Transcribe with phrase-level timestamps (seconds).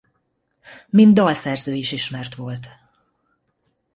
[0.89, 2.67] Mint dalszerző is ismert volt.